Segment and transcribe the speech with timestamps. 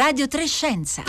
[0.00, 1.02] Radio Trescenza.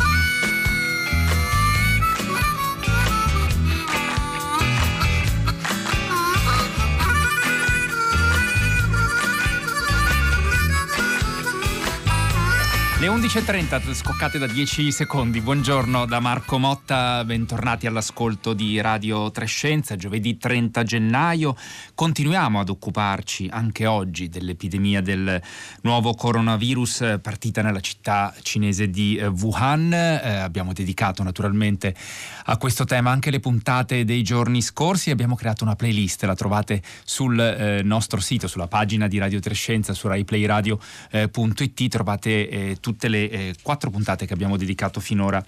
[13.01, 15.41] Le 11.30 scoccate da 10 secondi.
[15.41, 19.95] Buongiorno da Marco Motta, bentornati all'ascolto di Radio Trescenza.
[19.95, 21.55] Giovedì 30 gennaio
[21.95, 25.41] continuiamo ad occuparci anche oggi dell'epidemia del
[25.81, 29.91] nuovo coronavirus partita nella città cinese di eh, Wuhan.
[29.91, 31.95] Eh, abbiamo dedicato naturalmente
[32.45, 35.09] a questo tema anche le puntate dei giorni scorsi.
[35.09, 39.95] Abbiamo creato una playlist, la trovate sul eh, nostro sito, sulla pagina di Radio Trescenza,
[39.95, 41.87] su raiplayradio.it.
[41.87, 45.43] Trovate eh, tutte le eh, quattro puntate che abbiamo dedicato finora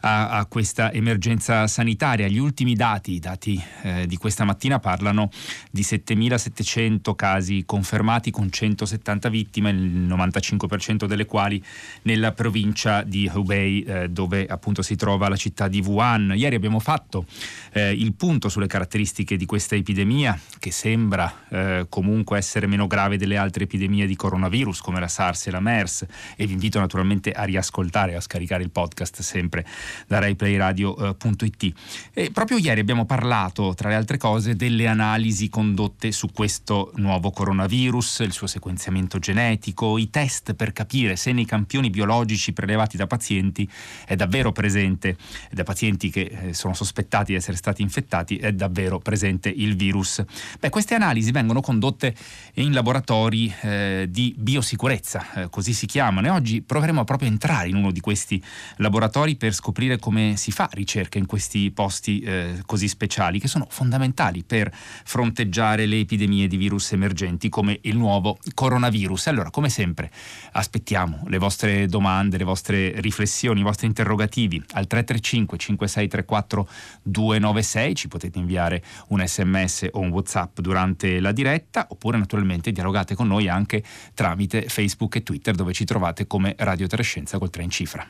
[0.00, 2.28] a, a, questa emergenza sanitaria.
[2.28, 5.30] Gli ultimi dati, i dati eh, di questa mattina parlano
[5.70, 11.62] di 7.700 casi confermati con 170 vittime, il 95% delle quali
[12.02, 16.34] nella provincia di Hubei eh, dove appunto si trova la città di Wuhan.
[16.36, 17.24] Ieri abbiamo fatto
[17.72, 23.16] eh, il punto sulle caratteristiche di questa epidemia che sembra eh, comunque essere meno grave
[23.16, 27.32] delle altre epidemie di coronavirus come la SARS e la MERS e vi invito naturalmente
[27.32, 29.64] a riascoltare, a scaricare il podcast sempre
[30.06, 31.72] da RaiPlayRadio.it.
[32.12, 37.30] E proprio ieri abbiamo parlato, tra le altre cose, delle analisi condotte su questo nuovo
[37.30, 43.06] coronavirus, il suo sequenziamento genetico, i test per capire se nei campioni biologici prelevati da
[43.06, 43.68] pazienti
[44.06, 45.16] è davvero presente,
[45.50, 50.22] da pazienti che eh, sono sospettati di essere stati infettati, è davvero presente il virus.
[50.58, 52.14] Beh, queste analisi vengono condotte
[52.54, 57.68] in laboratori eh, di biosicurezza, eh, così si chiamano, e oggi proveremo proprio a entrare
[57.68, 58.42] in uno di questi
[58.76, 63.66] laboratori per scoprire come si fa ricerca in questi posti eh, così speciali che sono
[63.68, 69.26] fondamentali per fronteggiare le epidemie di virus emergenti come il nuovo coronavirus.
[69.26, 70.10] Allora, come sempre,
[70.52, 76.68] aspettiamo le vostre domande, le vostre riflessioni, i vostri interrogativi al 335 5634
[77.02, 83.14] 296, ci potete inviare un sms o un whatsapp durante la diretta oppure naturalmente dialogate
[83.14, 87.62] con noi anche tramite Facebook e Twitter dove ci trovate come Radio Trescenza col 3
[87.62, 88.06] in cifra.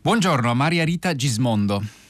[0.00, 2.03] Buongiorno a Maria Rita Gismondo.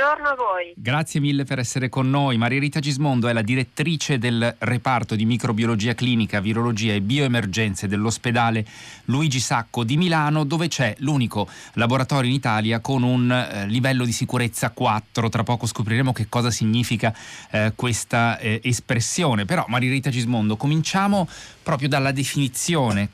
[0.00, 0.72] Buongiorno a voi.
[0.76, 2.38] Grazie mille per essere con noi.
[2.38, 8.64] Maria Rita Gismondo è la direttrice del reparto di microbiologia clinica, virologia e bioemergenze dell'ospedale
[9.04, 14.12] Luigi Sacco di Milano, dove c'è l'unico laboratorio in Italia con un eh, livello di
[14.12, 15.28] sicurezza 4.
[15.28, 17.14] Tra poco scopriremo che cosa significa
[17.50, 19.44] eh, questa eh, espressione.
[19.44, 21.28] Però, Maria Rita Gismondo, cominciamo
[21.62, 23.10] proprio dalla definizione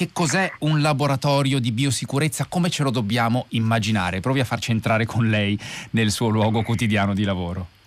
[0.00, 4.20] che cos'è un laboratorio di biosicurezza, come ce lo dobbiamo immaginare?
[4.20, 5.58] Provi a farci entrare con lei
[5.90, 7.79] nel suo luogo quotidiano di lavoro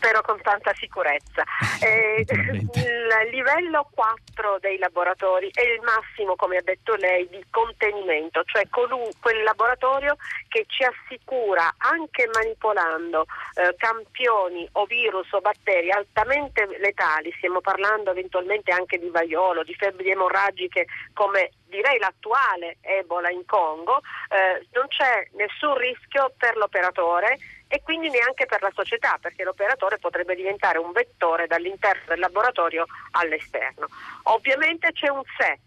[0.00, 1.44] spero con tanta sicurezza.
[1.82, 8.42] Eh, il livello 4 dei laboratori è il massimo, come ha detto lei, di contenimento,
[8.44, 10.16] cioè colù, quel laboratorio
[10.48, 13.24] che ci assicura, anche manipolando
[13.54, 19.74] eh, campioni o virus o batteri altamente letali, stiamo parlando eventualmente anche di vaiolo, di
[19.74, 20.84] febbri emorragiche
[21.14, 27.38] come direi l'attuale Ebola in Congo, eh, non c'è nessun rischio per l'operatore
[27.72, 32.84] e quindi neanche per la società, perché l'operatore potrebbe diventare un vettore dall'interno del laboratorio
[33.12, 33.86] all'esterno.
[34.24, 35.60] Ovviamente c'è un se,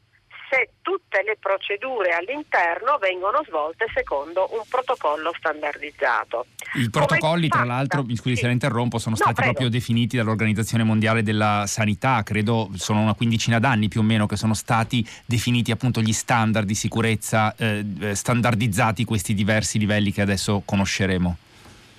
[0.49, 6.47] se tutte le procedure all'interno vengono svolte secondo un protocollo standardizzato.
[6.73, 8.41] I protocolli, tra l'altro, mi scusi sì.
[8.41, 13.13] se la interrompo, sono stati no, proprio definiti dall'Organizzazione Mondiale della Sanità, credo sono una
[13.13, 17.85] quindicina d'anni più o meno che sono stati definiti appunto gli standard di sicurezza eh,
[18.01, 21.37] eh standardizzati questi diversi livelli che adesso conosceremo.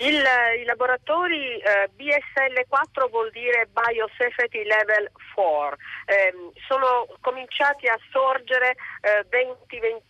[0.04, 0.22] Il,
[0.58, 6.34] I laboratori eh, BSL4 vuol dire Biosafety Level 4, eh,
[6.68, 10.02] sono cominciati a sorgere eh, 20, 20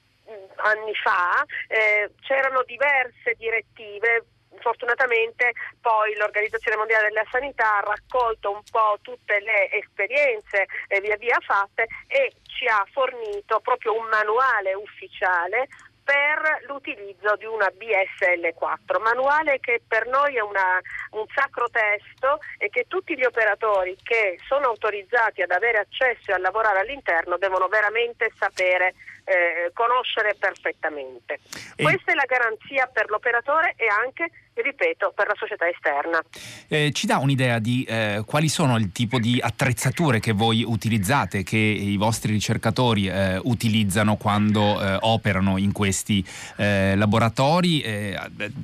[0.56, 4.25] anni fa, eh, c'erano diverse direttive.
[4.58, 11.17] Fortunatamente poi l'Organizzazione Mondiale della Sanità ha raccolto un po' tutte le esperienze eh, via
[11.17, 15.69] via fatte e ci ha fornito proprio un manuale ufficiale
[16.05, 20.79] per l'utilizzo di una BSL4, manuale che per noi è una,
[21.12, 26.35] un sacro testo e che tutti gli operatori che sono autorizzati ad avere accesso e
[26.35, 31.41] a lavorare all'interno devono veramente sapere eh, conoscere perfettamente.
[31.76, 31.82] E...
[31.82, 36.23] Questa è la garanzia per l'operatore e anche ripeto, per la società esterna.
[36.69, 41.43] Eh, ci dà un'idea di eh, quali sono il tipo di attrezzature che voi utilizzate,
[41.43, 46.25] che i vostri ricercatori eh, utilizzano quando eh, operano in questi
[46.56, 47.82] eh, laboratori?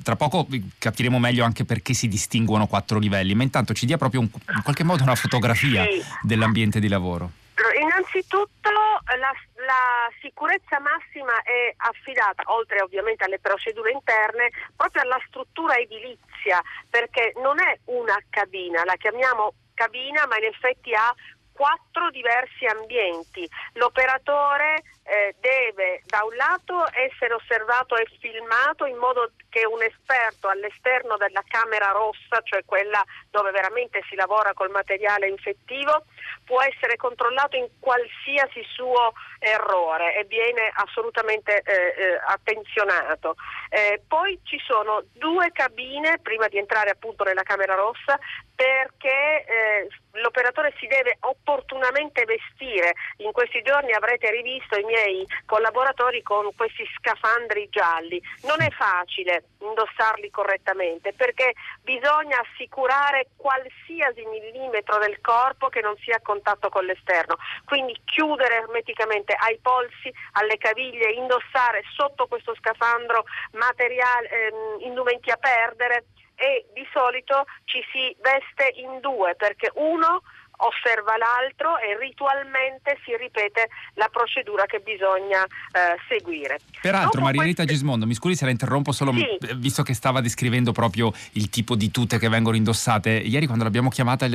[0.03, 0.47] Tra poco
[0.77, 4.61] capiremo meglio anche perché si distinguono quattro livelli, ma intanto ci dia proprio un, in
[4.63, 6.01] qualche modo una fotografia sì.
[6.21, 7.31] dell'ambiente di lavoro.
[7.79, 9.31] Innanzitutto la,
[9.65, 17.33] la, sicurezza massima è affidata, oltre ovviamente alle procedure interne, proprio alla struttura edilizia, perché
[17.37, 21.13] non è una cabina, la chiamiamo cabina, ma in effetti ha
[21.51, 23.47] quattro diversi ambienti.
[23.73, 30.47] L'operatore eh, deve da un lato essere osservato e filmato in modo che un esperto
[30.47, 36.05] all'esterno della camera rossa, cioè quella dove veramente si lavora col materiale infettivo,
[36.45, 43.35] può essere controllato in qualsiasi suo errore e viene assolutamente eh, eh, attenzionato.
[43.69, 48.19] Eh, poi ci sono due cabine prima di entrare appunto nella camera rossa
[48.61, 49.87] perché eh,
[50.19, 52.93] l'operatore si deve opportunamente vestire.
[53.17, 58.21] In questi giorni avrete rivisto i miei collaboratori con questi scafandri gialli.
[58.43, 66.17] Non è facile indossarli correttamente perché bisogna assicurare qualsiasi millimetro del corpo che non sia
[66.17, 67.37] a contatto con l'esterno.
[67.65, 73.23] Quindi chiudere ermeticamente ai polsi, alle caviglie, indossare sotto questo scafandro
[73.53, 76.05] materiale, ehm, indumenti a perdere
[76.35, 80.23] e di solito ci si veste in due perché uno
[80.61, 86.59] osserva l'altro e ritualmente si ripete la procedura che bisogna eh, seguire.
[86.81, 87.73] Peraltro, Dopo Maria Rita queste...
[87.73, 89.37] Gismondo, mi scusi se la interrompo solo sì.
[89.55, 93.09] visto che stava descrivendo proprio il tipo di tute che vengono indossate.
[93.09, 94.27] Ieri quando l'abbiamo chiamata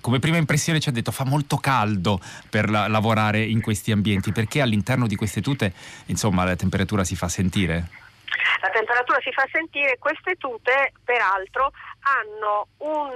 [0.00, 4.32] come prima impressione ci ha detto fa molto caldo per la, lavorare in questi ambienti
[4.32, 5.72] perché all'interno di queste tute
[6.06, 8.04] insomma la temperatura si fa sentire?
[8.60, 13.10] La temperatura si fa sentire, queste tute peraltro hanno un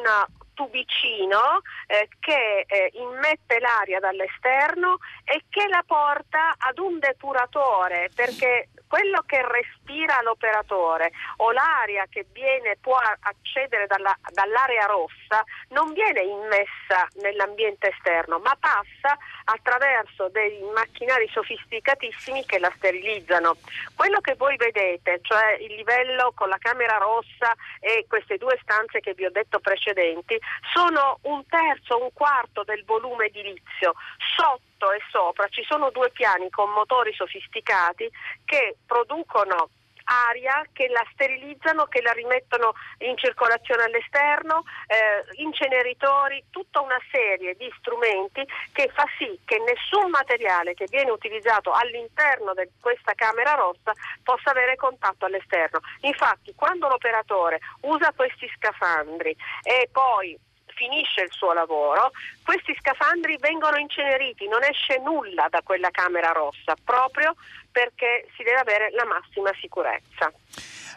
[0.60, 8.68] tubicino eh, che eh, immette l'aria dall'esterno e che la porta ad un depuratore perché
[8.86, 9.40] quello che
[9.90, 17.88] respira l'operatore o l'aria che viene, può accedere dalla, dall'area rossa non viene immessa nell'ambiente
[17.88, 23.56] esterno ma passa attraverso dei macchinari sofisticatissimi che la sterilizzano.
[23.96, 29.00] Quello che voi vedete, cioè il livello con la camera rossa e queste due stanze
[29.00, 30.38] che vi ho detto precedenti,
[30.72, 33.94] sono un terzo, un quarto del volume edilizio.
[34.36, 38.08] Sotto e sopra ci sono due piani con motori sofisticati
[38.44, 39.68] che producono
[40.10, 47.54] aria che la sterilizzano, che la rimettono in circolazione all'esterno, eh, inceneritori, tutta una serie
[47.54, 53.54] di strumenti che fa sì che nessun materiale che viene utilizzato all'interno di questa camera
[53.54, 53.92] rossa
[54.22, 55.80] possa avere contatto all'esterno.
[56.00, 60.38] Infatti quando l'operatore usa questi scafandri e poi
[60.80, 62.10] finisce il suo lavoro,
[62.42, 67.34] questi scafandri vengono inceneriti, non esce nulla da quella camera rossa, proprio
[67.70, 70.32] perché si deve avere la massima sicurezza.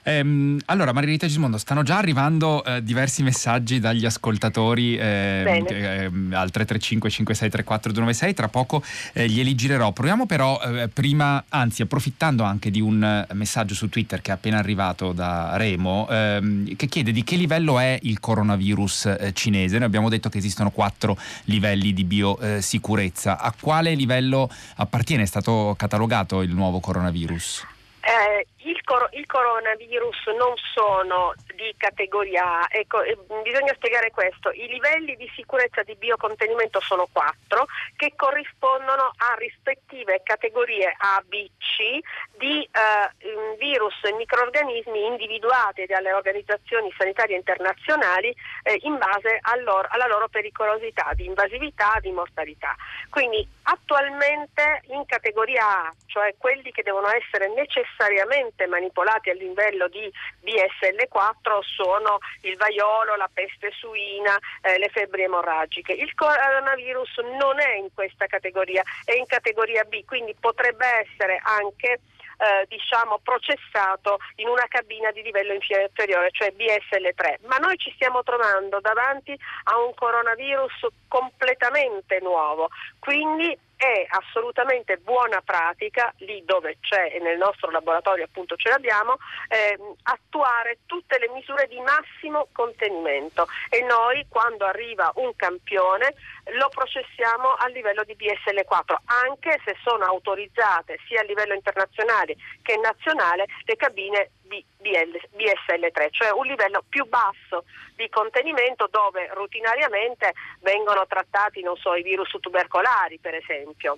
[0.03, 6.51] Ehm, allora, Marinita Gismondo, stanno già arrivando eh, diversi messaggi dagli ascoltatori eh, eh, al
[6.51, 8.83] 335 5634 296, tra poco
[9.13, 9.91] eh, glieli girerò.
[9.91, 14.33] Proviamo però eh, prima, anzi approfittando anche di un eh, messaggio su Twitter che è
[14.33, 19.77] appena arrivato da Remo, ehm, che chiede di che livello è il coronavirus cinese.
[19.77, 23.39] Noi abbiamo detto che esistono quattro livelli di biosicurezza.
[23.39, 25.23] A quale livello appartiene?
[25.23, 27.65] È stato catalogato il nuovo coronavirus?
[28.03, 34.51] Eh, il, cor- il, coronavirus non sono di categoria A, ecco, eh, bisogna spiegare questo,
[34.51, 41.47] i livelli di sicurezza di biocontenimento sono quattro che corrispondono a rispettive categorie A, B,
[41.57, 41.99] C
[42.37, 50.07] di eh, virus e microorganismi individuati dalle organizzazioni sanitarie internazionali eh, in base loro, alla
[50.07, 52.75] loro pericolosità, di invasività, di mortalità.
[53.09, 60.11] Quindi attualmente in categoria A, cioè quelli che devono essere necessariamente manipolati a livello di
[60.43, 65.93] BSL4 sono il vaiolo, la peste suina, eh, le febbri emorragiche.
[65.93, 71.99] Il coronavirus non è in questa categoria, è in categoria B, quindi potrebbe essere anche
[72.43, 77.45] eh, diciamo, processato in una cabina di livello inferiore, cioè BSL3.
[77.45, 85.41] Ma noi ci stiamo trovando davanti a un coronavirus completamente nuovo, quindi è assolutamente buona
[85.41, 89.17] pratica, lì dove c'è e nel nostro laboratorio appunto ce l'abbiamo,
[89.49, 93.45] eh, attuare tutte le misure di massimo contenimento.
[93.69, 96.13] E noi quando arriva un campione
[96.55, 98.95] lo processiamo a livello di BSL4,
[99.27, 106.45] anche se sono autorizzate sia a livello internazionale che nazionale le cabine BSL3, cioè un
[106.45, 107.63] livello più basso
[107.95, 113.97] di contenimento dove rutinariamente vengono trattati so, i virus tubercolari per esempio.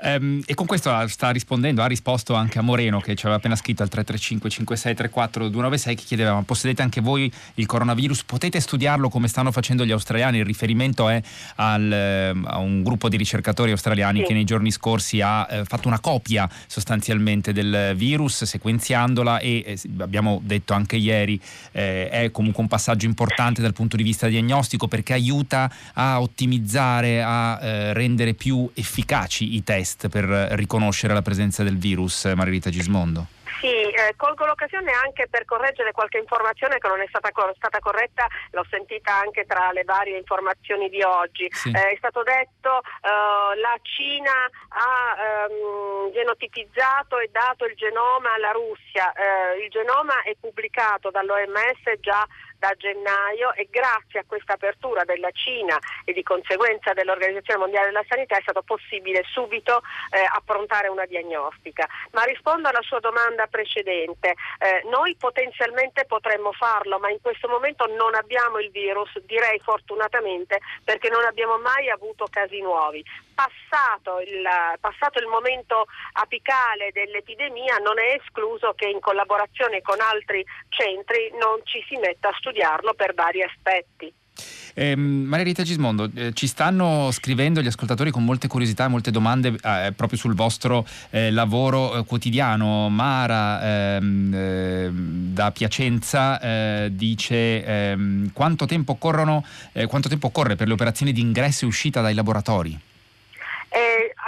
[0.00, 3.56] Um, e con questo sta rispondendo, ha risposto anche a Moreno che ci aveva appena
[3.56, 9.08] scritto al 335 5634 296 che chiedeva ma possedete anche voi il coronavirus, potete studiarlo
[9.08, 11.20] come stanno facendo gli australiani, il riferimento è
[11.56, 14.26] al, ehm, a un gruppo di ricercatori australiani sì.
[14.26, 20.02] che nei giorni scorsi ha eh, fatto una copia sostanzialmente del virus sequenziandola e eh,
[20.02, 21.40] abbiamo detto anche ieri
[21.72, 27.22] eh, è comunque un passaggio importante dal punto di vista diagnostico perché aiuta a ottimizzare,
[27.22, 33.26] a eh, rendere più efficaci i test per riconoscere la presenza del virus, Margherita Gismondo.
[33.60, 37.78] Sì, eh, colgo l'occasione anche per correggere qualche informazione che non è stata, cor- stata
[37.78, 41.48] corretta, l'ho sentita anche tra le varie informazioni di oggi.
[41.50, 41.70] Sì.
[41.70, 48.34] Eh, è stato detto che uh, la Cina ha um, genotipizzato e dato il genoma
[48.34, 49.12] alla Russia.
[49.14, 52.26] Uh, il genoma è pubblicato dall'OMS già
[52.64, 58.04] da gennaio e grazie a questa apertura della Cina e di conseguenza dell'Organizzazione Mondiale della
[58.08, 61.86] Sanità è stato possibile subito eh, approntare una diagnostica.
[62.12, 67.84] Ma rispondo alla sua domanda precedente, eh, noi potenzialmente potremmo farlo, ma in questo momento
[67.84, 73.04] non abbiamo il virus, direi fortunatamente perché non abbiamo mai avuto casi nuovi.
[73.34, 74.46] Passato il,
[74.80, 81.60] passato il momento apicale dell'epidemia non è escluso che in collaborazione con altri centri non
[81.64, 84.12] ci si metta a studiarlo per vari aspetti.
[84.76, 89.12] Eh, Maria Rita Gismondo, eh, ci stanno scrivendo gli ascoltatori con molte curiosità e molte
[89.12, 92.88] domande eh, proprio sul vostro eh, lavoro eh, quotidiano.
[92.88, 99.44] Mara ehm, ehm, da Piacenza eh, dice ehm, quanto tempo, corrono,
[99.86, 102.92] quanto tempo occorre per le operazioni di ingresso e uscita dai laboratori?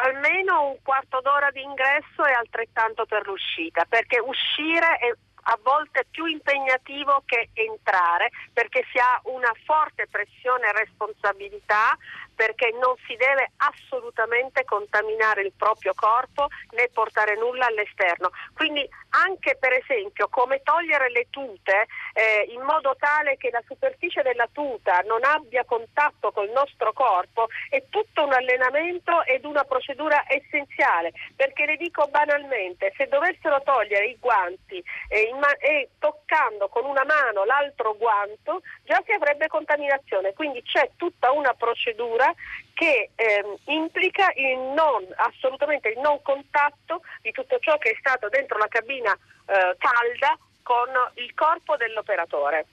[0.05, 5.13] Almeno un quarto d'ora di ingresso e altrettanto per l'uscita, perché uscire è
[5.49, 11.97] a volte più impegnativo che entrare perché si ha una forte pressione e responsabilità
[12.37, 18.31] perché non si deve assolutamente contaminare il proprio corpo né portare nulla all'esterno.
[18.55, 18.89] Quindi
[19.25, 24.49] anche per esempio come togliere le tute eh, in modo tale che la superficie della
[24.53, 31.13] tuta non abbia contatto col nostro corpo è tutto un allenamento ed una procedura essenziale
[31.35, 37.05] perché le dico banalmente se dovessero togliere i guanti eh, ma- e toccando con una
[37.05, 42.26] mano l'altro guanto già si avrebbe contaminazione quindi c'è tutta una procedura
[42.75, 48.29] che ehm, implica il non, assolutamente il non contatto di tutto ciò che è stato
[48.29, 52.67] dentro la cabina eh, calda con il corpo dell'operatore.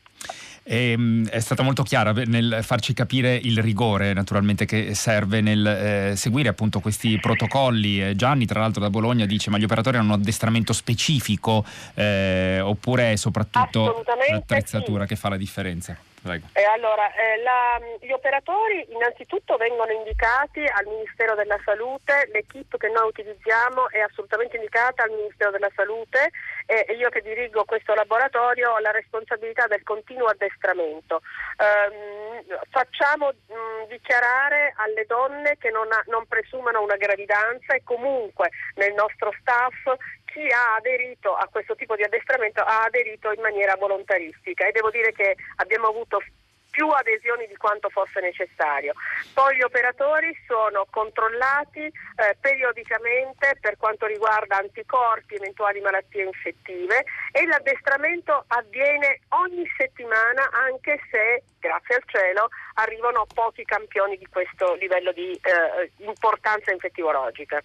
[0.64, 5.66] E, ehm, è stata molto chiara nel farci capire il rigore naturalmente che serve nel
[5.66, 8.04] eh, seguire appunto questi protocolli.
[8.04, 12.60] Eh, Gianni tra l'altro da Bologna dice ma gli operatori hanno un addestramento specifico eh,
[12.62, 15.10] oppure è soprattutto l'attrezzatura sì.
[15.10, 15.98] che fa la differenza?
[16.54, 22.88] Eh, allora, eh, la, gli operatori innanzitutto vengono indicati al Ministero della Salute, l'equipe che
[22.88, 26.32] noi utilizziamo è assolutamente indicata al Ministero della Salute
[26.66, 31.22] e io che dirigo questo laboratorio ho la responsabilità del continuo addestramento.
[31.58, 38.50] Eh, facciamo mh, dichiarare alle donne che non, ha, non presumano una gravidanza e comunque
[38.76, 39.76] nel nostro staff
[40.34, 44.90] chi ha aderito a questo tipo di addestramento ha aderito in maniera volontaristica e devo
[44.90, 46.22] dire che abbiamo avuto
[46.74, 48.94] più adesioni di quanto fosse necessario.
[49.32, 57.46] Poi gli operatori sono controllati eh, periodicamente per quanto riguarda anticorpi, eventuali malattie infettive e
[57.46, 65.12] l'addestramento avviene ogni settimana anche se, grazie al cielo, arrivano pochi campioni di questo livello
[65.12, 67.62] di eh, importanza infettivologica.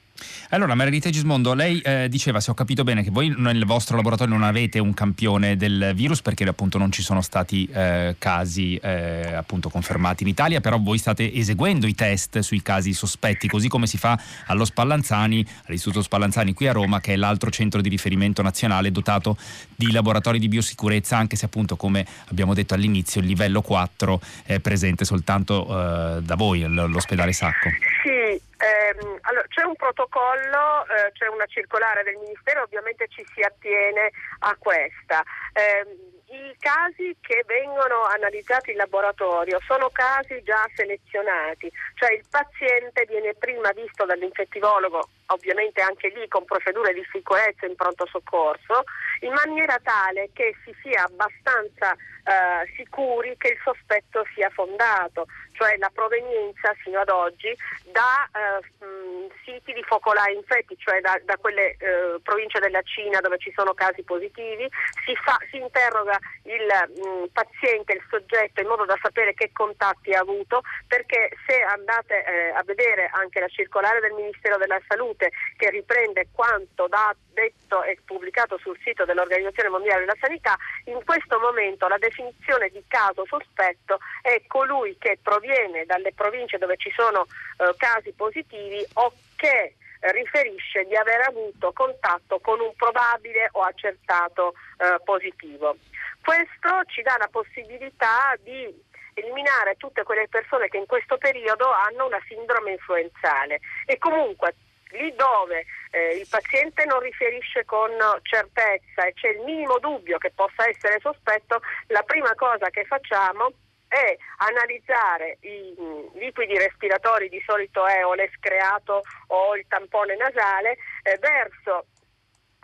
[0.50, 4.34] Allora, Margherita Gismondo, lei eh, diceva, se ho capito bene, che voi nel vostro laboratorio
[4.34, 9.32] non avete un campione del virus perché appunto non ci sono stati eh, casi eh,
[9.34, 13.86] appunto confermati in Italia, però voi state eseguendo i test sui casi sospetti, così come
[13.86, 18.42] si fa allo Spallanzani, all'Istituto Spallanzani qui a Roma, che è l'altro centro di riferimento
[18.42, 19.36] nazionale dotato
[19.74, 24.60] di laboratori di biosicurezza, anche se appunto come abbiamo detto all'inizio il livello 4 è
[24.60, 27.68] presente soltanto eh, da voi, l'ospedale Sacco.
[28.02, 33.40] Sì, ehm, allora, c'è un protocollo, eh, c'è una circolare del Ministero, ovviamente ci si
[33.42, 35.22] attiene a questa.
[35.52, 43.06] Eh, i casi che vengono analizzati in laboratorio sono casi già selezionati, cioè il paziente
[43.08, 48.84] viene prima visto dall'infettivologo, ovviamente anche lì con procedure di sicurezza in pronto soccorso,
[49.20, 55.76] in maniera tale che si sia abbastanza eh, sicuri che il sospetto sia fondato, cioè
[55.78, 57.56] la provenienza fino ad oggi
[57.90, 63.20] da eh, mh, siti di focolai infetti, cioè da, da quelle eh, province della Cina
[63.20, 64.68] dove ci sono casi positivi,
[65.04, 70.12] si, fa, si interroga il mh, paziente, il soggetto in modo da sapere che contatti
[70.14, 75.17] ha avuto, perché se andate eh, a vedere anche la circolare del Ministero della Salute
[75.56, 81.38] che riprende quanto da, detto e pubblicato sul sito dell'Organizzazione Mondiale della Sanità, in questo
[81.38, 87.26] momento la definizione di caso sospetto è colui che proviene dalle province dove ci sono
[87.58, 94.54] eh, casi positivi o che riferisce di aver avuto contatto con un probabile o accertato
[94.78, 95.76] eh, positivo.
[96.22, 102.06] Questo ci dà la possibilità di eliminare tutte quelle persone che in questo periodo hanno
[102.06, 104.54] una sindrome influenzale e comunque
[104.90, 107.90] lì dove eh, il paziente non riferisce con
[108.22, 113.50] certezza e c'è il minimo dubbio che possa essere sospetto, la prima cosa che facciamo
[113.88, 115.74] è analizzare i
[116.14, 121.86] liquidi respiratori, di solito è o l'escreato o il tampone nasale, eh, verso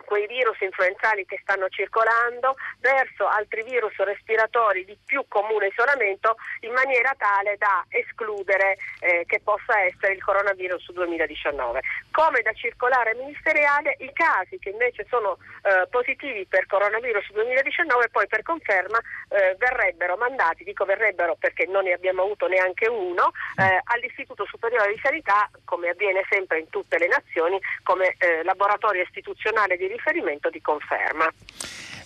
[0.05, 6.71] quei virus influenzali che stanno circolando verso altri virus respiratori di più comune isolamento in
[6.71, 11.81] maniera tale da escludere eh, che possa essere il coronavirus 2019.
[12.11, 18.27] Come da circolare ministeriale i casi che invece sono eh, positivi per coronavirus 2019 poi
[18.27, 23.81] per conferma eh, verrebbero mandati, dico verrebbero perché non ne abbiamo avuto neanche uno, eh,
[23.85, 29.77] all'Istituto Superiore di Sanità come avviene sempre in tutte le nazioni come eh, laboratorio istituzionale
[29.77, 31.31] di riferimento di conferma.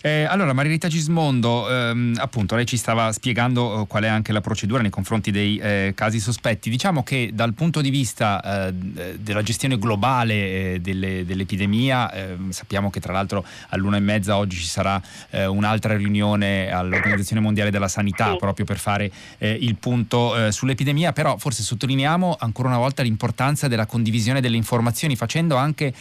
[0.02, 4.40] Eh, allora, Marilita Gismondo, ehm, appunto, lei ci stava spiegando eh, qual è anche la
[4.40, 6.70] procedura nei confronti dei eh, casi sospetti.
[6.70, 12.88] Diciamo che dal punto di vista eh, della gestione globale eh, delle, dell'epidemia, ehm, sappiamo
[12.88, 17.88] che tra l'altro all'una e mezza oggi ci sarà eh, un'altra riunione all'Organizzazione Mondiale della
[17.88, 23.86] Sanità proprio per fare il punto sull'epidemia, però forse sottolineiamo ancora una volta l'importanza della
[23.86, 25.92] condivisione delle informazioni, facendo anche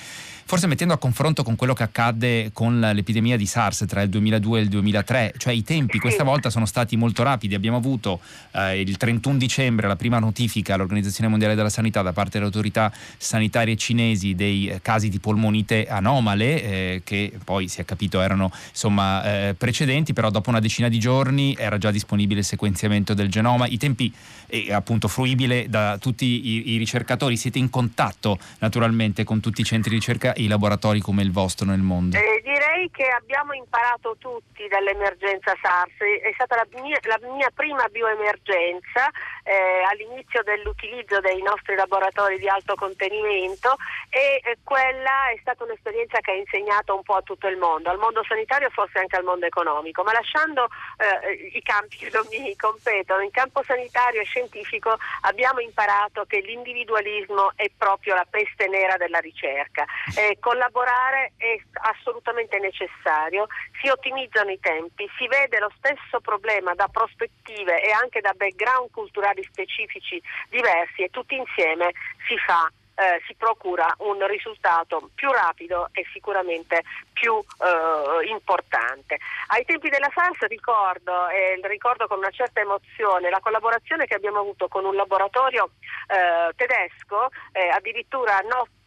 [0.50, 4.60] forse mettendo a confronto con quello che accadde con l'epidemia di SARS tra il 2002
[4.60, 8.79] e il 2003, cioè i tempi questa volta sono stati molto rapidi, abbiamo avuto eh,
[8.79, 13.75] il 31 dicembre la prima notifica all'Organizzazione Mondiale della Sanità da parte delle autorità sanitarie
[13.75, 19.23] cinesi dei eh, casi di polmonite anomale eh, che poi si è capito erano insomma
[19.23, 23.65] eh, precedenti, però dopo una decina di giorni era già disponibile il sequenziamento del genoma,
[23.67, 24.13] i tempi
[24.47, 29.63] eh, appunto fruibile da tutti i, i ricercatori, siete in contatto naturalmente con tutti i
[29.63, 32.15] centri di ricerca i laboratori come il vostro nel mondo?
[32.15, 37.88] Eh, direi che abbiamo imparato tutti dall'emergenza SARS, è stata la mia, la mia prima
[37.88, 39.10] bioemergenza
[39.43, 43.75] eh, all'inizio dell'utilizzo dei nostri laboratori di alto contenimento
[44.10, 47.89] e eh, quella è stata un'esperienza che ha insegnato un po' a tutto il mondo,
[47.89, 52.25] al mondo sanitario forse anche al mondo economico, ma lasciando eh, i campi che non
[52.29, 58.67] mi competono, in campo sanitario e scientifico abbiamo imparato che l'individualismo è proprio la peste
[58.67, 59.86] nera della ricerca.
[60.15, 63.48] Eh, collaborare è assolutamente necessario,
[63.82, 68.91] si ottimizzano i tempi, si vede lo stesso problema da prospettive e anche da background
[68.91, 71.91] culturali specifici diversi e tutti insieme
[72.28, 76.84] si fa eh, si procura un risultato più rapido e sicuramente
[77.19, 79.17] più eh, importante.
[79.47, 84.39] Ai tempi della SARS ricordo, e ricordo con una certa emozione, la collaborazione che abbiamo
[84.39, 85.71] avuto con un laboratorio
[86.08, 88.77] eh, tedesco, eh, addirittura notte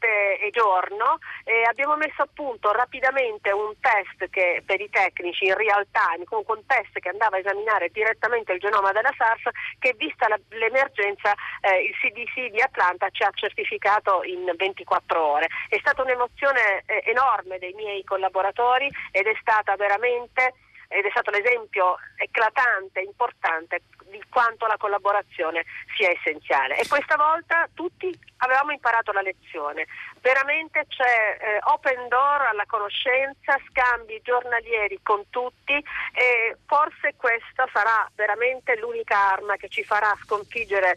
[0.40, 5.54] e giorno e abbiamo messo a punto rapidamente un test che per i tecnici in
[5.54, 9.42] real time, comunque un test che andava a esaminare direttamente il genoma della SARS
[9.78, 15.48] che vista la, l'emergenza eh, il CDC di Atlanta ci ha certificato in 24 ore.
[15.68, 20.54] È stata un'emozione eh, enorme dei miei collaboratori ed è stata veramente
[20.88, 23.80] ed è stato l'esempio eclatante, importante
[24.11, 25.64] di quanto la collaborazione
[25.96, 26.76] sia essenziale.
[26.78, 29.87] E questa volta tutti avevamo imparato la lezione.
[30.20, 38.06] Veramente c'è eh, open door alla conoscenza, scambi giornalieri con tutti e forse questa sarà
[38.14, 40.96] veramente l'unica arma che ci farà sconfiggere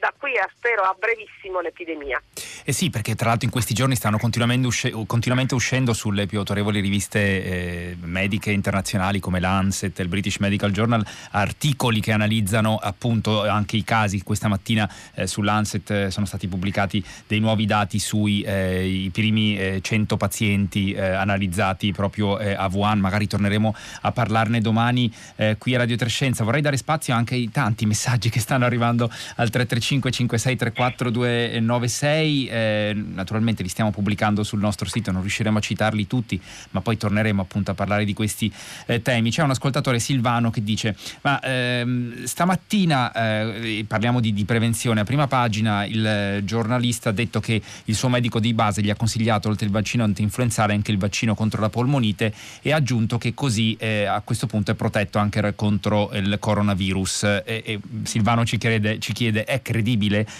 [0.00, 2.20] da qui a spero a brevissimo l'epidemia.
[2.64, 6.38] Eh sì, perché tra l'altro in questi giorni stanno continuamente, usce- continuamente uscendo sulle più
[6.38, 13.46] autorevoli riviste eh, mediche internazionali come l'Anset il British Medical Journal articoli che analizzano appunto
[13.46, 14.22] anche i casi.
[14.22, 20.16] Questa mattina eh, sull'Anset eh, sono stati pubblicati dei nuovi dati sui eh, primi 100
[20.16, 22.98] pazienti analizzati proprio a Wuhan.
[22.98, 25.12] Magari torneremo a parlarne domani
[25.58, 26.44] qui a Radio Trescenza.
[26.44, 32.46] Vorrei dare spazio anche ai tanti messaggi che stanno arrivando al 335 5634 296.
[32.46, 36.96] Eh, naturalmente li stiamo pubblicando sul nostro sito, non riusciremo a citarli tutti, ma poi
[36.96, 38.52] torneremo appunto a parlare di questi
[38.86, 39.30] eh, temi.
[39.30, 45.00] C'è un ascoltatore Silvano che dice: Ma ehm, stamattina eh, parliamo di, di, prevenzione.
[45.00, 48.96] A prima pagina il giornalista ha detto che il suo medico di base gli ha
[48.96, 53.34] consigliato, oltre il vaccino antinfluenzale, anche il vaccino contro la polmonite e ha aggiunto che
[53.34, 57.42] così eh, a questo punto è protetto anche contro il coronavirus.
[57.44, 59.79] E, Silvano ci chiede, ci chiede: è credibile?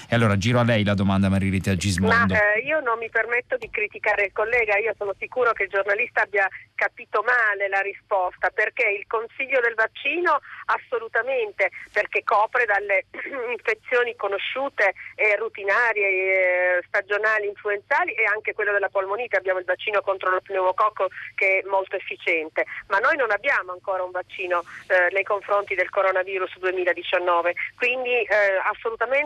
[0.08, 2.34] E allora giro a lei la domanda, Marilita Gismondo.
[2.34, 5.68] Ma eh, io non mi permetto di criticare il collega, io sono sicuro che il
[5.68, 13.04] giornalista abbia capito male la risposta, perché il consiglio del vaccino assolutamente, perché copre dalle
[13.52, 20.00] infezioni conosciute e rutinarie, e stagionali, influenzali e anche quello della polmonite, abbiamo il vaccino
[20.00, 25.12] contro lo pneumococco che è molto efficiente, ma noi non abbiamo ancora un vaccino eh,
[25.12, 28.56] nei confronti del coronavirus 2019, quindi eh,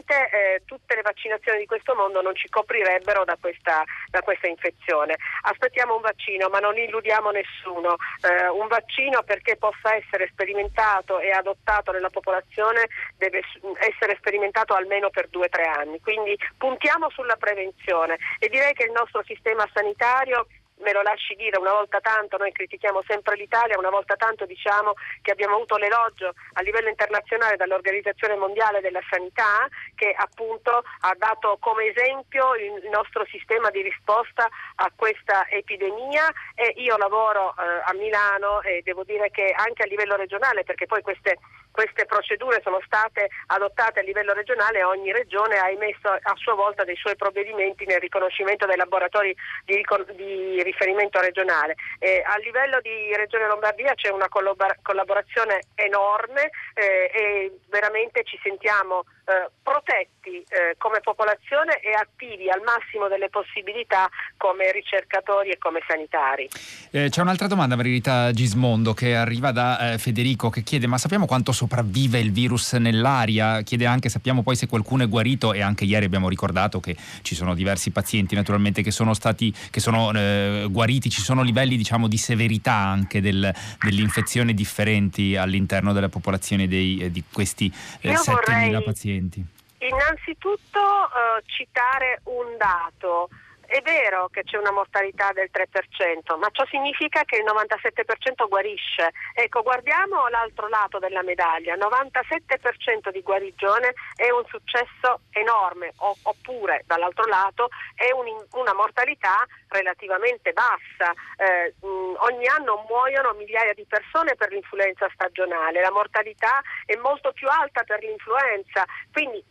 [0.04, 4.46] assolutamente eh, tutte le vaccinazioni di questo mondo non ci coprirebbero da questa, da questa
[4.46, 5.16] infezione.
[5.42, 7.96] Aspettiamo un vaccino, ma non illudiamo nessuno.
[8.20, 13.42] Eh, un vaccino perché possa essere sperimentato e adottato nella popolazione deve
[13.88, 16.00] essere sperimentato almeno per due o tre anni.
[16.00, 20.46] Quindi puntiamo sulla prevenzione e direi che il nostro sistema sanitario
[20.84, 24.92] me lo lasci dire una volta tanto, noi critichiamo sempre l'Italia, una volta tanto diciamo
[25.22, 29.66] che abbiamo avuto l'elogio a livello internazionale dall'Organizzazione Mondiale della Sanità
[29.96, 36.30] che appunto ha dato come esempio il nostro sistema di risposta a questa epidemia.
[36.54, 40.86] E io lavoro eh, a Milano e devo dire che anche a livello regionale perché
[40.86, 41.38] poi queste
[41.74, 46.54] queste procedure sono state adottate a livello regionale e ogni regione ha emesso a sua
[46.54, 49.34] volta dei suoi provvedimenti nel riconoscimento dei laboratori
[49.64, 49.84] di,
[50.14, 51.74] di riferimento regionale.
[51.98, 59.02] Eh, a livello di Regione Lombardia c'è una collaborazione enorme eh, e veramente ci sentiamo
[59.24, 65.80] eh, protetti eh, come popolazione e attivi al massimo delle possibilità come ricercatori e come
[65.86, 66.48] sanitari.
[66.90, 71.24] Eh, c'è un'altra domanda, Marilita Gismondo, che arriva da eh, Federico che chiede: Ma sappiamo
[71.24, 73.62] quanto sopravvive il virus nell'aria?
[73.62, 77.34] Chiede anche, sappiamo poi se qualcuno è guarito, e anche ieri abbiamo ricordato che ci
[77.34, 82.08] sono diversi pazienti naturalmente che sono stati che sono eh, guariti, ci sono livelli diciamo
[82.08, 89.44] di severità anche del, dell'infezione differenti all'interno della popolazione dei, di questi 7.000 pazienti pazienti?
[89.78, 93.28] Innanzitutto eh, citare un dato.
[93.74, 99.10] È vero che c'è una mortalità del 3%, ma ciò significa che il 97% guarisce.
[99.34, 101.74] Ecco, guardiamo l'altro lato della medaglia.
[101.74, 109.44] Il 97% di guarigione è un successo enorme, oppure dall'altro lato è un, una mortalità
[109.66, 111.12] relativamente bassa.
[111.36, 117.48] Eh, ogni anno muoiono migliaia di persone per l'influenza stagionale, la mortalità è molto più
[117.48, 119.44] alta per l'influenza, quindi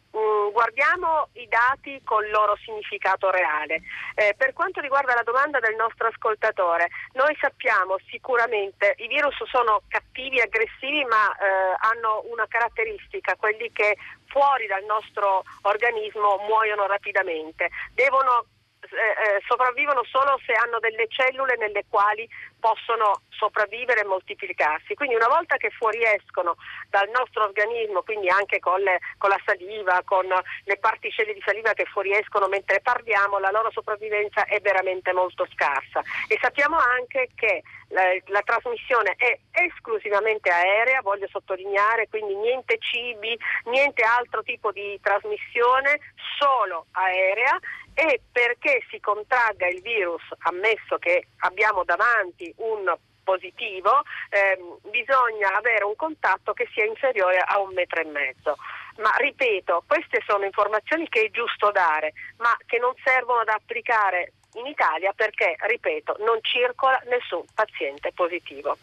[0.52, 3.82] guardiamo i dati con il loro significato reale.
[4.14, 9.82] Eh, per quanto riguarda la domanda del nostro ascoltatore, noi sappiamo sicuramente i virus sono
[9.88, 13.98] cattivi, aggressivi, ma eh, hanno una caratteristica, quelli che
[14.28, 17.70] fuori dal nostro organismo muoiono rapidamente.
[17.94, 18.46] Devono
[18.84, 22.28] eh, eh, sopravvivono solo se hanno delle cellule nelle quali
[22.64, 24.94] possono sopravvivere e moltiplicarsi.
[24.94, 26.56] Quindi una volta che fuoriescono
[26.90, 31.74] dal nostro organismo, quindi anche con, le, con, la saliva, con le particelle di saliva
[31.74, 36.02] che fuoriescono mentre parliamo, la loro sopravvivenza è veramente molto scarsa.
[36.30, 43.38] E sappiamo anche che la, la trasmissione è esclusivamente aerea, voglio sottolineare, quindi niente cibi,
[43.66, 46.00] niente altro tipo di trasmissione,
[46.40, 47.60] solo aerea
[47.96, 55.86] e perché si contragga il virus, ammesso che abbiamo davanti un positivo, ehm, bisogna avere
[55.86, 58.58] un contatto che sia inferiore a un metro e mezzo.
[58.98, 64.34] Ma ripeto, queste sono informazioni che è giusto dare, ma che non servono ad applicare
[64.56, 68.78] in Italia perché, ripeto, non circola nessun paziente positivo.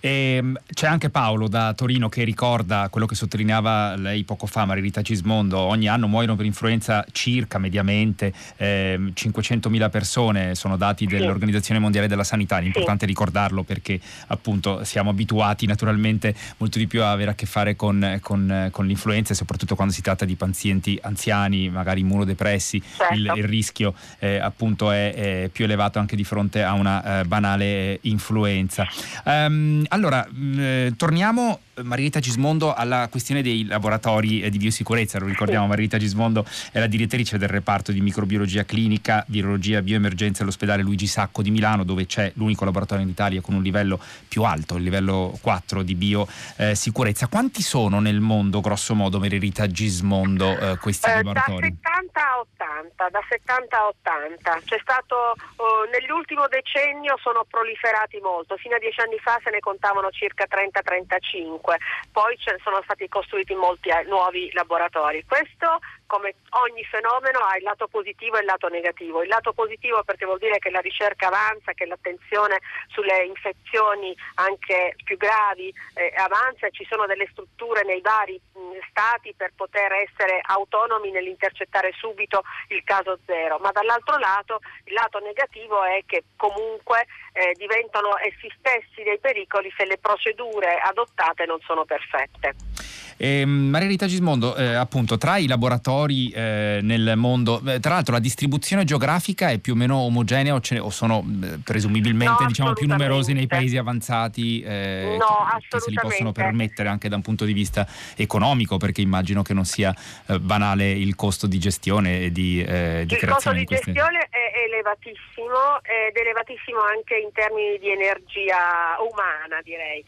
[0.00, 4.64] E, ehm, c'è anche Paolo da Torino che ricorda quello che sottolineava lei poco fa,
[4.64, 11.80] Marilita Cismondo, ogni anno muoiono per influenza circa mediamente eh, 500.000 persone, sono dati dell'Organizzazione
[11.80, 13.06] Mondiale della Sanità, è importante sì.
[13.06, 18.18] ricordarlo perché appunto siamo abituati naturalmente molto di più a avere a che fare con,
[18.20, 23.14] con, con l'influenza e soprattutto quando si tratta di pazienti anziani, magari immunodepressi, certo.
[23.14, 27.24] il, il, rischio eh, appunto è, è, più elevato anche di fronte a una eh,
[27.24, 28.86] banale influenza.
[29.24, 35.18] Um, allora, mh, eh, torniamo Margherita Gismondo alla questione dei laboratori eh, di biosicurezza.
[35.18, 40.82] Lo ricordiamo, Margherita Gismondo è la direttrice del reparto di microbiologia clinica, virologia, bioemergenza all'ospedale
[40.82, 44.76] Luigi Sacco di Milano, dove c'è l'unico laboratorio in Italia con un livello più alto,
[44.76, 47.26] il livello 4 di biosicurezza.
[47.26, 51.76] Quanti sono nel mondo, grosso modo, Margherita Gismondo, eh, questi eh, laboratori?
[51.80, 54.60] Da 70 a 80, da 70 a 80.
[54.64, 55.16] C'è stato,
[55.56, 60.46] oh, nell'ultimo decennio sono proliferati molto, fino a dieci anni fa se ne contavano circa
[60.48, 61.63] 30-35
[62.12, 65.24] poi sono stati costruiti molti eh, nuovi laboratori.
[65.26, 69.22] Questo come ogni fenomeno ha il lato positivo e il lato negativo.
[69.22, 74.96] Il lato positivo perché vuol dire che la ricerca avanza, che l'attenzione sulle infezioni anche
[75.04, 79.92] più gravi eh, avanza e ci sono delle strutture nei vari mh, stati per poter
[79.92, 83.58] essere autonomi nell'intercettare subito il caso zero.
[83.58, 89.72] Ma dall'altro lato il lato negativo è che comunque eh, diventano essi stessi dei pericoli
[89.76, 92.73] se le procedure adottate non sono perfette.
[93.16, 98.12] Eh, Maria Rita Gismondo, eh, appunto, tra i laboratori eh, nel mondo, eh, tra l'altro
[98.12, 102.46] la distribuzione geografica è più o meno omogenea o, ce, o sono eh, presumibilmente no,
[102.48, 105.26] diciamo, più numerosi nei paesi avanzati eh, no,
[105.68, 109.54] che, se li possono permettere anche da un punto di vista economico, perché immagino che
[109.54, 109.94] non sia
[110.40, 113.12] banale il costo di gestione e di, di il creazione.
[113.14, 120.04] Il costo di gestione è elevatissimo ed elevatissimo anche in termini di energia umana direi.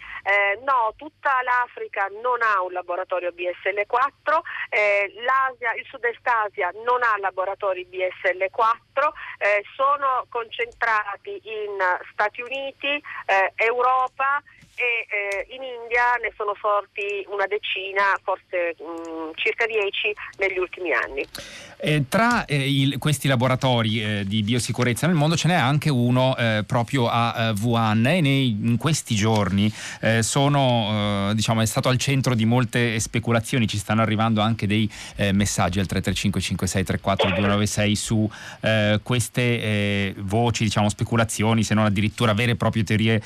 [0.64, 7.02] no, tutta l'Africa non ha un laboratorio laboratorio BSL4, eh, l'Asia, il Sud-Est Asia non
[7.02, 11.76] ha laboratori BSL4, eh, sono concentrati in
[12.12, 14.42] Stati Uniti, eh, Europa
[14.76, 20.58] e eh, in India ne sono sorti una decina, forse mh, mm, circa dieci negli
[20.58, 21.26] ultimi anni.
[21.78, 26.36] Eh, tra eh, il, questi laboratori eh, di biosicurezza nel mondo ce n'è anche uno
[26.36, 31.88] eh, proprio a uh, Wuhan e nei, in questi giorni eh, sono, diciamo, è stato
[31.88, 34.88] al centro di molte speculazioni, ci stanno arrivando anche dei
[35.32, 38.30] messaggi al 335 5634 296 su
[39.02, 43.22] queste voci, diciamo, speculazioni, se non addirittura vere e proprie teorie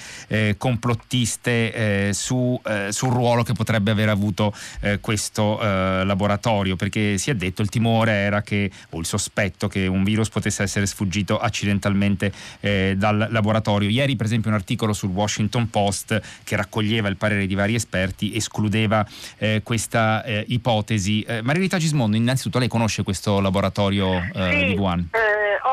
[0.56, 6.76] complottiste viste eh, su, eh, sul ruolo che potrebbe aver avuto eh, questo eh, laboratorio,
[6.76, 10.62] perché si è detto il timore era che, o il sospetto che un virus potesse
[10.62, 13.88] essere sfuggito accidentalmente eh, dal laboratorio.
[13.88, 18.36] Ieri per esempio un articolo sul Washington Post che raccoglieva il parere di vari esperti
[18.36, 19.06] escludeva
[19.38, 21.24] eh, questa ipotesi.
[21.42, 25.08] Marilita Gismondo, innanzitutto lei conosce questo laboratorio sì, di Wuhan?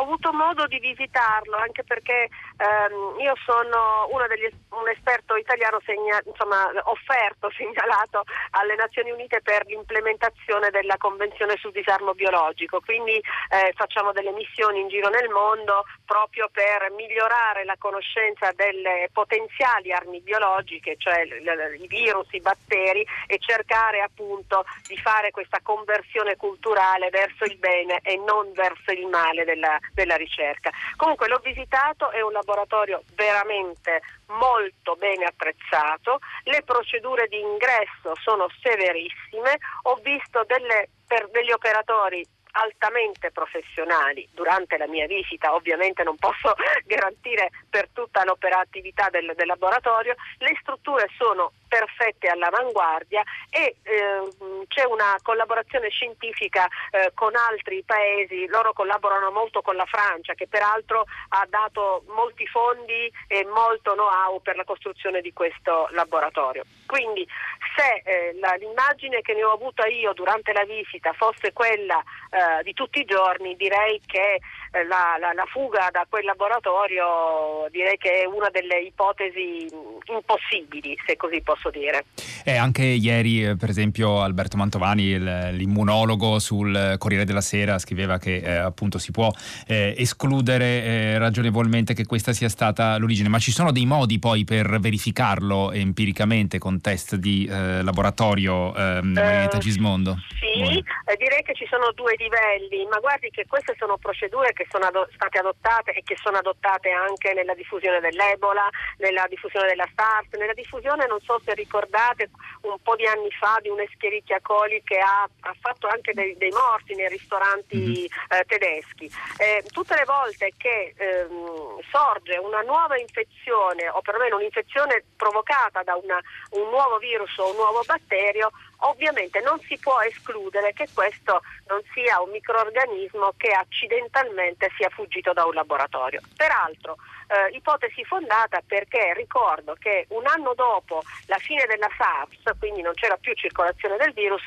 [0.07, 6.71] Avuto modo di visitarlo anche perché ehm, io sono degli, un esperto italiano segna, insomma,
[6.83, 14.11] offerto, segnalato alle Nazioni Unite per l'implementazione della Convenzione sul disarmo biologico, quindi eh, facciamo
[14.11, 20.95] delle missioni in giro nel mondo proprio per migliorare la conoscenza delle potenziali armi biologiche,
[20.97, 27.57] cioè i virus, i batteri e cercare appunto di fare questa conversione culturale verso il
[27.57, 30.69] bene e non verso il male della, della ricerca.
[30.95, 38.47] Comunque l'ho visitato, è un laboratorio veramente molto bene attrezzato, le procedure di ingresso sono
[38.61, 46.15] severissime, ho visto delle, per degli operatori altamente professionali durante la mia visita, ovviamente non
[46.17, 46.53] posso
[46.85, 54.85] garantire per tutta l'operatività del, del laboratorio, le strutture sono perfette all'avanguardia e eh, c'è
[54.85, 61.05] una collaborazione scientifica eh, con altri paesi, loro collaborano molto con la Francia che peraltro
[61.29, 66.63] ha dato molti fondi e molto know-how per la costruzione di questo laboratorio.
[66.85, 67.27] Quindi
[67.75, 72.63] se eh, la, l'immagine che ne ho avuta io durante la visita fosse quella eh,
[72.63, 74.39] di tutti i giorni, direi che
[74.71, 79.67] eh, la, la, la, fuga da quel laboratorio direi che è una delle ipotesi
[80.05, 82.05] impossibili, se così posso posso dire.
[82.43, 85.19] Eh, anche ieri, eh, per esempio, Alberto Mantovani,
[85.53, 89.31] l'immunologo sul Corriere della Sera, scriveva che eh, appunto si può
[89.67, 94.45] eh, escludere eh, ragionevolmente che questa sia stata l'origine, ma ci sono dei modi poi
[94.45, 100.17] per verificarlo empiricamente con test di eh, laboratorio, ehm, Marietta Gismondo?
[100.39, 100.83] Sì,
[101.17, 105.07] direi che ci sono due livelli, ma guardi che queste sono procedure che sono ado-
[105.13, 110.53] state adottate e che sono adottate anche nella diffusione dell'Ebola, nella diffusione della SARS, nella
[110.53, 112.29] diffusione, non so se ricordate,
[112.61, 116.51] un po' di anni fa di un'escherichia coli che ha, ha fatto anche dei, dei,
[116.51, 118.39] morti nei ristoranti mm-hmm.
[118.41, 119.09] eh, tedeschi.
[119.37, 125.95] Eh, tutte le volte che ehm, sorge una nuova infezione o perlomeno un'infezione provocata da
[125.95, 126.19] una,
[126.51, 131.81] un nuovo virus o un nuovo batterio, ovviamente non si può escludere che questo non
[131.93, 136.21] sia un microorganismo che accidentalmente sia fuggito da un laboratorio.
[136.35, 142.81] Peraltro, eh, ipotesi fondata perché ricordo che un anno dopo la fine della SARS, quindi
[142.81, 144.43] non c'era più circolazione del virus,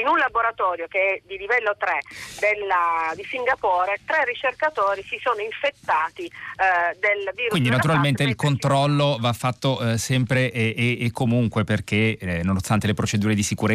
[0.00, 1.98] in un laboratorio che è di livello 3
[2.40, 7.50] della, di Singapore, tre ricercatori si sono infettati eh, del virus.
[7.50, 12.86] Quindi naturalmente il controllo va fatto eh, sempre e, e, e, comunque perché eh, nonostante
[12.86, 13.71] le procedure di sicurezza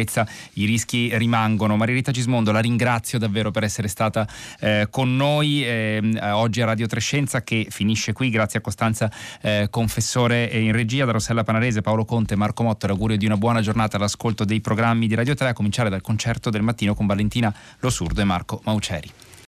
[0.54, 1.76] i rischi rimangono.
[1.76, 4.26] Maririta Gismondo, la ringrazio davvero per essere stata
[4.60, 8.30] eh, con noi ehm, oggi a Radio Trescenza che finisce qui.
[8.30, 13.16] Grazie a Costanza eh, Confessore in regia, da Rossella Panarese, Paolo Conte, Marco Motto, l'augurio
[13.16, 16.62] di una buona giornata all'ascolto dei programmi di Radio 3, a cominciare dal concerto del
[16.62, 19.27] mattino con Valentina Lo Surdo e Marco Mauceri.